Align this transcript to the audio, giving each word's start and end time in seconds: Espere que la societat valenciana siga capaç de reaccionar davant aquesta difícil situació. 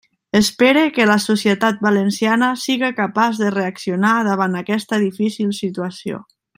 Espere 0.37 0.85
que 0.95 1.05
la 1.09 1.17
societat 1.25 1.83
valenciana 1.87 2.49
siga 2.63 2.91
capaç 3.03 3.43
de 3.45 3.53
reaccionar 3.59 4.17
davant 4.31 4.61
aquesta 4.65 5.03
difícil 5.09 5.57
situació. 5.63 6.25